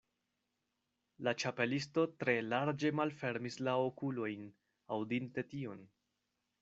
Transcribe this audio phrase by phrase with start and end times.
[1.27, 4.49] La Ĉapelisto tre larĝe malfermis la okulojn,
[4.97, 5.85] aŭdinte tion.